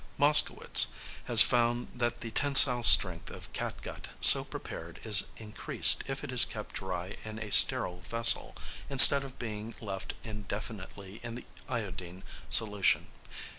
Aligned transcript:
Moschcowitz 0.17 0.87
has 1.25 1.43
found 1.43 1.89
that 1.93 2.21
the 2.21 2.31
tensile 2.31 2.81
strength 2.81 3.29
of 3.29 3.53
catgut 3.53 4.07
so 4.19 4.43
prepared 4.43 4.99
is 5.03 5.25
increased 5.37 6.03
if 6.07 6.23
it 6.23 6.31
is 6.31 6.43
kept 6.43 6.73
dry 6.73 7.15
in 7.23 7.37
a 7.37 7.51
sterile 7.51 8.01
vessel, 8.09 8.55
instead 8.89 9.23
of 9.23 9.37
being 9.37 9.75
left 9.79 10.15
indefinitely 10.23 11.19
in 11.21 11.35
the 11.35 11.45
iodine 11.69 12.23
solution. 12.49 13.09